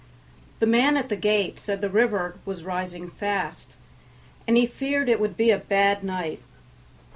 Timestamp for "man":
0.65-0.97